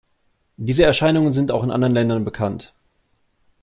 Diese 0.57 0.83
Erscheinungen 0.83 1.31
sind 1.31 1.51
auch 1.51 1.61
in 1.63 1.69
anderen 1.69 1.93
Ländern 1.93 2.25
bekannt. 2.25 2.73